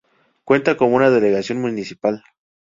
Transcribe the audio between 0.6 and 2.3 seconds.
con una delegación municipal.